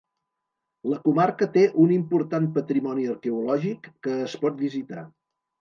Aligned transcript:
La 0.93 0.97
comarca 1.03 1.49
té 1.57 1.65
un 1.83 1.93
important 1.97 2.49
patrimoni 2.57 3.07
arqueològic, 3.17 3.91
que 4.09 4.19
es 4.27 4.39
pot 4.47 4.59
visitar. 4.67 5.09